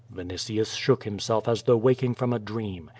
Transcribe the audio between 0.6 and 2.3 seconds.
shook himself as though waking